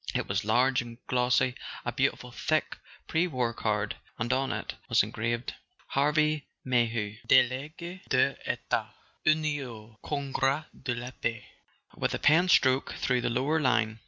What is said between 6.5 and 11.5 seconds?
MAYHEW DelSguS des Etats Unis au Congrfa de la Paix